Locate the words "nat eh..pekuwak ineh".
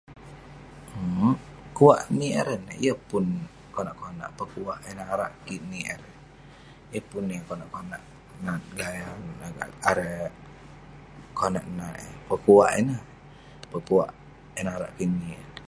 11.77-13.01